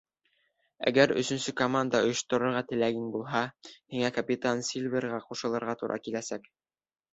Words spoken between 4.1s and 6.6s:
капитан Сильверға ҡушылырға тура киләсәк.